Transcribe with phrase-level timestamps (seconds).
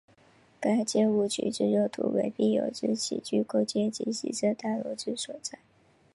[0.59, 5.59] 该建物群之用途为病友之起居空间及行政大楼之所在。